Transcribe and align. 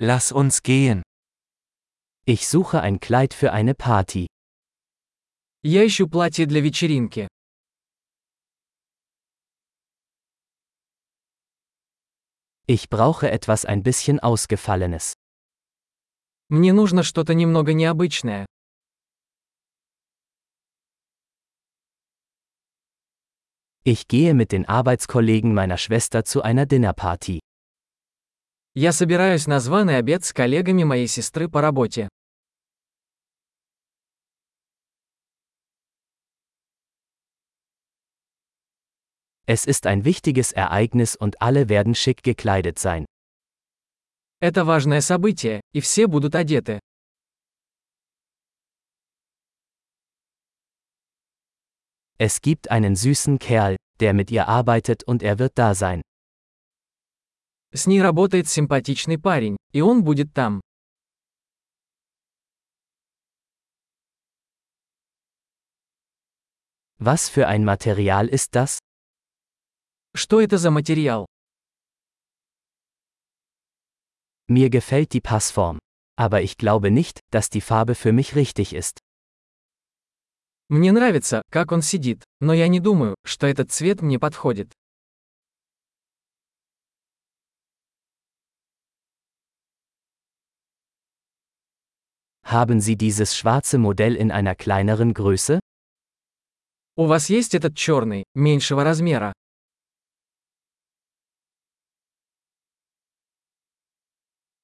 Lass 0.00 0.30
uns 0.30 0.62
gehen. 0.62 1.02
Ich 2.24 2.46
suche 2.46 2.80
ein 2.82 3.00
Kleid 3.00 3.34
für 3.34 3.52
eine 3.52 3.74
Party. 3.74 4.28
Я 5.64 5.84
ищу 5.84 6.06
платье 6.08 6.46
для 6.46 6.60
вечеринки. 6.60 7.26
Ich 12.68 12.88
brauche 12.88 13.28
etwas 13.28 13.64
ein 13.64 13.82
bisschen 13.82 14.20
Ausgefallenes. 14.20 15.14
Мне 16.48 16.72
нужно 16.72 17.02
что-то 17.02 17.34
немного 17.34 17.74
необычное. 17.74 18.46
Ich 23.82 24.06
gehe 24.06 24.34
mit 24.34 24.52
den 24.52 24.64
Arbeitskollegen 24.64 25.54
meiner 25.54 25.76
Schwester 25.76 26.24
zu 26.24 26.42
einer 26.42 26.66
Dinnerparty. 26.66 27.40
Я 28.80 28.92
собираюсь 28.92 29.48
на 29.48 29.58
званый 29.58 29.98
обед 29.98 30.24
с 30.24 30.32
коллегами 30.32 30.84
моей 30.84 31.08
сестры 31.08 31.48
по 31.48 31.60
работе. 31.60 32.08
Es 39.46 39.66
ist 39.66 39.88
ein 39.88 40.04
wichtiges 40.04 40.52
Ereignis 40.52 41.16
und 41.16 41.42
alle 41.42 41.68
werden 41.68 41.96
schick 41.96 42.22
gekleidet 42.22 42.78
sein. 42.78 43.04
Это 44.40 44.64
важное 44.64 45.00
событие, 45.00 45.60
и 45.72 45.80
все 45.80 46.06
будут 46.06 46.36
одеты. 46.36 46.78
Es 52.16 52.40
gibt 52.40 52.70
einen 52.70 52.94
süßen 52.94 53.40
Kerl, 53.40 53.74
der 53.98 54.14
mit 54.14 54.30
ihr 54.30 54.46
arbeitet 54.46 55.02
und 55.02 55.24
er 55.24 55.40
wird 55.40 55.58
da 55.58 55.74
sein. 55.74 56.00
С 57.72 57.86
ней 57.86 58.00
работает 58.00 58.48
симпатичный 58.48 59.18
парень, 59.18 59.56
и 59.72 59.80
он 59.80 60.02
будет 60.02 60.32
там. 60.32 60.60
Was 66.98 67.28
für 67.28 67.46
ein 67.46 67.64
Material 67.64 68.26
ist 68.26 68.54
das? 68.54 68.78
Что 70.14 70.40
это 70.40 70.58
за 70.58 70.70
материал? 70.70 71.26
Mir 74.48 74.70
gefällt 74.70 75.12
die 75.12 75.20
Passform. 75.20 75.78
Aber 76.16 76.42
ich 76.42 76.56
glaube 76.56 76.90
nicht, 76.90 77.20
dass 77.30 77.50
die 77.50 77.60
Farbe 77.60 77.94
für 77.94 78.12
mich 78.12 78.34
richtig 78.34 78.72
ist. 78.72 78.98
Мне 80.68 80.90
нравится, 80.90 81.42
как 81.50 81.70
он 81.70 81.82
сидит, 81.82 82.24
но 82.40 82.52
я 82.52 82.66
не 82.66 82.80
думаю, 82.80 83.14
что 83.24 83.46
этот 83.46 83.70
цвет 83.70 84.02
мне 84.02 84.18
подходит. 84.18 84.72
Haben 92.47 92.81
Sie 92.81 92.95
dieses 92.95 93.35
schwarze 93.35 93.77
Modell 93.77 94.15
in 94.15 94.31
einer 94.31 94.55
kleineren 94.55 95.13
Größe? 95.13 95.59
У 96.95 97.07
вас 97.07 97.29
есть 97.29 97.55
этот 97.55 97.75
черный, 97.75 98.23
меньшего 98.35 98.83
размера? 98.83 99.33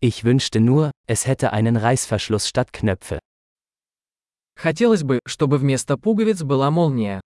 Ich 0.00 0.24
wünschte 0.24 0.60
nur, 0.60 0.90
es 1.06 1.26
hätte 1.26 1.52
einen 1.52 1.76
Reißverschluss 1.76 2.48
statt 2.48 2.72
Knöpfe. 2.72 3.18
Хотелось 4.56 5.02
бы, 5.04 5.18
чтобы 5.26 5.58
вместо 5.58 5.96
пуговиц 5.96 6.42
была 6.42 6.70
молния. 6.70 7.20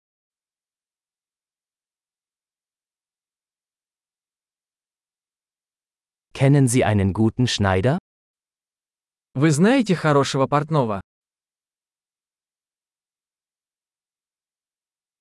Kennen 6.34 6.68
Sie 6.68 6.84
einen 6.84 7.12
guten 7.14 7.46
Schneider? 7.46 7.98
Вы 9.33 9.51
знаете 9.51 9.95
хорошего 9.95 10.45
портного? 10.45 10.99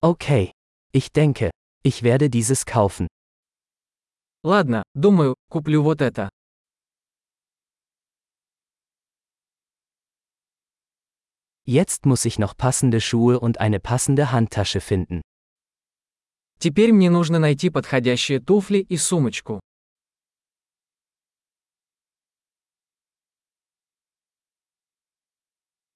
Okay. 0.03 0.51
Ich 0.93 1.13
denke, 1.13 1.51
ich 1.85 2.03
werde 2.03 2.29
dieses 2.29 2.65
kaufen. 2.67 3.07
Ладно, 4.43 4.83
думаю, 4.95 5.37
куплю 5.49 5.83
вот 5.83 6.01
это. 6.01 6.29
Jetzt 11.65 12.05
muss 12.05 12.25
ich 12.25 12.39
noch 12.41 12.57
passende 12.57 13.01
Schuhe 13.01 13.39
und 13.39 13.59
eine 13.59 13.79
passende 13.79 14.33
Handtasche 14.33 14.81
finden. 14.81 15.21
Теперь 16.59 16.93
мне 16.93 17.11
нужно 17.11 17.39
найти 17.39 17.71
подходящие 17.71 18.41
туфли 18.41 18.79
и 18.79 18.97
сумочку. 18.97 19.61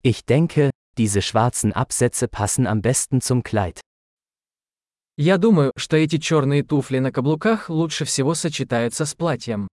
Ich 0.04 0.26
denke, 0.26 0.72
diese 0.98 1.22
schwarzen 1.22 1.74
Absätze 1.74 2.28
passen 2.28 2.68
am 2.68 2.82
besten 2.82 3.22
zum 3.22 3.44
Kleid. 3.44 3.82
Я 5.18 5.38
думаю, 5.38 5.74
что 5.76 5.98
эти 5.98 6.18
черные 6.18 6.64
туфли 6.64 7.00
на 7.00 7.12
каблуках 7.12 7.70
лучше 7.70 8.06
всего 8.06 8.36
сочетаются 8.36 9.06
с 9.06 9.16
платьем. 9.16 9.68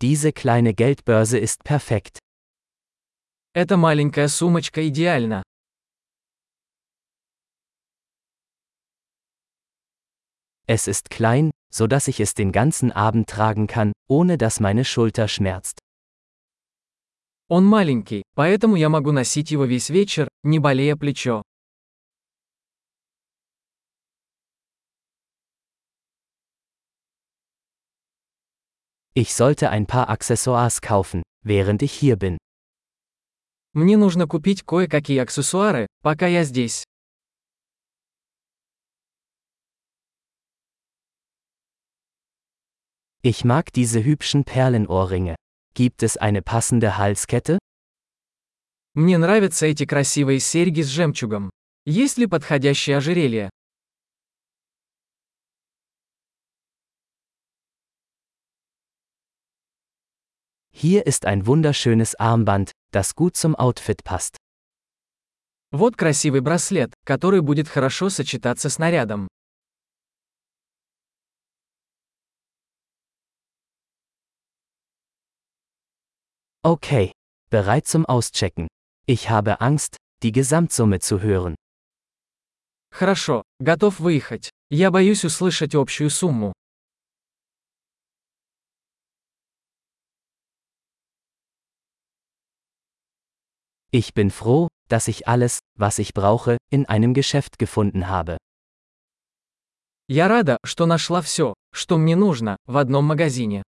Diese 0.00 0.32
kleine 0.32 0.74
Geldbörse 0.74 1.38
ist 1.38 1.64
perfekt. 1.64 2.18
Эта 3.54 3.76
маленькая 3.76 4.28
сумочка 4.28 4.86
идеальна. 4.88 5.42
Es 10.66 10.88
ist 10.88 11.10
klein, 11.10 11.50
so 11.72 11.86
dass 11.86 12.08
ich 12.08 12.20
es 12.20 12.34
den 12.34 12.52
ganzen 12.52 12.92
Abend 12.92 13.28
tragen 13.28 13.66
kann, 13.66 13.92
ohne 14.08 14.38
dass 14.38 14.60
meine 14.60 14.84
Schulter 14.84 15.28
schmerzt. 15.28 15.78
Он 17.48 17.64
маленький, 17.64 18.22
поэтому 18.34 18.76
я 18.76 18.88
могу 18.88 19.12
носить 19.12 19.50
его 19.50 19.64
весь 19.66 19.88
вечер, 19.90 20.28
не 20.42 20.58
болея 20.58 20.96
плечо. 20.96 21.42
Ich 29.14 29.32
sollte 29.32 29.70
ein 29.70 29.86
paar 29.86 30.10
Accessoires 30.10 30.82
kaufen, 30.82 31.22
während 31.42 31.82
ich 31.82 31.92
hier 31.92 32.16
bin. 32.16 32.36
Мне 33.72 33.96
нужно 33.96 34.26
купить 34.26 34.62
кое-какие 34.62 35.18
аксессуары, 35.18 35.86
пока 36.02 36.26
я 36.26 36.44
здесь. 36.44 36.84
Ich 43.28 43.44
mag 43.44 43.72
diese 43.72 44.04
hübschen 44.04 44.44
Perlenohrringe. 44.44 45.34
Gibt 45.74 46.04
es 46.04 46.16
eine 46.16 46.42
passende 46.42 46.96
Halskette? 46.96 47.58
Мне 48.94 49.18
нравятся 49.18 49.66
эти 49.66 49.84
красивые 49.84 50.38
серьги 50.38 50.82
с 50.82 50.86
жемчугом. 50.86 51.50
Есть 51.84 52.18
ли 52.18 52.28
подходящее 52.28 52.98
ожерелье? 52.98 53.50
Hier 60.70 61.04
ist 61.04 61.24
ein 61.24 61.46
wunderschönes 61.48 62.14
Armband, 62.14 62.70
das 62.92 63.16
gut 63.16 63.36
zum 63.36 63.56
Outfit 63.56 64.04
passt. 64.04 64.36
Вот 65.72 65.96
красивый 65.96 66.42
браслет, 66.42 66.94
который 67.04 67.40
будет 67.40 67.66
хорошо 67.66 68.08
сочетаться 68.08 68.70
с 68.70 68.78
нарядом. 68.78 69.26
Okay. 76.62 77.12
Bereit 77.50 77.86
zum 77.86 78.06
Auschecken. 78.06 78.66
Ich 79.06 79.30
habe 79.30 79.60
Angst, 79.60 79.96
die 80.22 80.32
Gesamtsumme 80.32 80.98
zu 81.00 81.20
hören. 81.20 81.54
Хорошо, 82.92 83.42
готов 83.60 84.00
выехать. 84.00 84.50
Я 84.70 84.90
боюсь 84.90 85.24
услышать 85.24 85.74
общую 85.74 86.10
сумму. 86.10 86.52
Ich 93.92 94.12
bin 94.12 94.30
froh, 94.30 94.68
dass 94.88 95.08
ich 95.08 95.28
alles, 95.28 95.60
was 95.78 95.98
ich 95.98 96.12
brauche, 96.14 96.58
in 96.70 96.86
einem 96.86 97.14
Geschäft 97.14 97.58
gefunden 97.58 98.08
habe. 98.08 98.36
Я 100.08 100.28
рада, 100.28 100.58
что 100.64 100.86
нашла 100.86 101.20
все, 101.20 101.54
что 101.72 101.96
мне 101.96 102.16
нужно, 102.16 102.56
в 102.66 102.76
одном 102.76 103.04
магазине. 103.06 103.62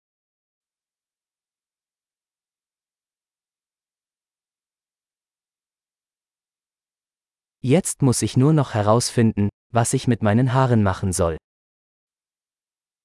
Jetzt 7.62 8.02
muss 8.02 8.22
ich 8.22 8.38
nur 8.38 8.54
noch 8.54 8.74
herausfinden, 8.74 9.50
was 9.72 9.94
ich 9.94 10.08
mit 10.08 10.22
meinen 10.22 10.54
Haaren 10.54 10.84
machen 10.84 11.12
soll. 11.14 11.38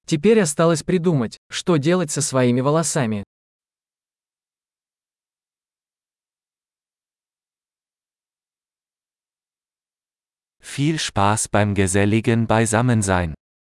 Теперь 0.05 0.39
осталось 0.41 0.83
придумать, 0.83 1.37
что 1.49 1.77
делать 1.77 2.11
со 2.11 2.21
своими 2.21 2.61
волосами. 2.61 3.23
Viel 10.59 10.99
Spaß 10.99 11.49
beim 11.49 11.73
geselligen 11.75 12.47
Beisammensein. 12.47 13.33